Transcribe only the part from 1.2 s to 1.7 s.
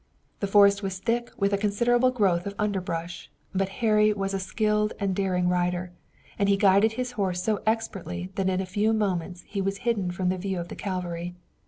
with a